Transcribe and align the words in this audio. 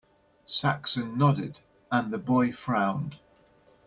Saxon 0.47 1.15
nodded, 1.15 1.59
and 1.91 2.11
the 2.11 2.17
boy 2.17 2.51
frowned. 2.51 3.17